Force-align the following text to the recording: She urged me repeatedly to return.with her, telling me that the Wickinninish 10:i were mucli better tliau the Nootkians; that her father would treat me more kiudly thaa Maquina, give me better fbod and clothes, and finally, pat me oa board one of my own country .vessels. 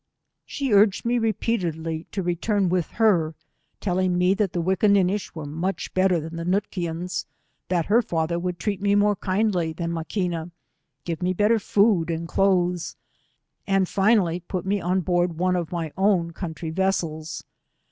She 0.47 0.73
urged 0.73 1.05
me 1.05 1.19
repeatedly 1.19 2.07
to 2.11 2.23
return.with 2.23 2.87
her, 2.93 3.35
telling 3.79 4.17
me 4.17 4.33
that 4.33 4.51
the 4.51 4.59
Wickinninish 4.63 5.31
10:i 5.31 5.31
were 5.35 5.45
mucli 5.45 5.93
better 5.93 6.19
tliau 6.19 6.37
the 6.37 6.43
Nootkians; 6.43 7.25
that 7.67 7.85
her 7.85 8.01
father 8.01 8.39
would 8.39 8.57
treat 8.57 8.81
me 8.81 8.95
more 8.95 9.15
kiudly 9.15 9.75
thaa 9.77 9.85
Maquina, 9.85 10.49
give 11.03 11.21
me 11.21 11.33
better 11.33 11.59
fbod 11.59 12.09
and 12.11 12.27
clothes, 12.27 12.95
and 13.67 13.87
finally, 13.87 14.39
pat 14.39 14.65
me 14.65 14.81
oa 14.81 14.95
board 15.01 15.37
one 15.37 15.55
of 15.55 15.71
my 15.71 15.91
own 15.95 16.31
country 16.33 16.71
.vessels. 16.71 17.43